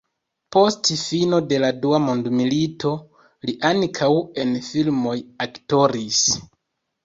[0.55, 2.95] Post fino de la dua mondmilito
[3.51, 4.11] li ankaŭ
[4.47, 5.17] en filmoj
[5.49, 6.27] aktoris.